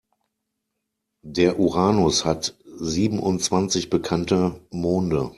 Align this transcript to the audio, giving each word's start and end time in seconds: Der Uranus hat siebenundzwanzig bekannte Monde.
Der 1.27 1.59
Uranus 1.59 2.25
hat 2.25 2.55
siebenundzwanzig 2.65 3.91
bekannte 3.91 4.59
Monde. 4.71 5.29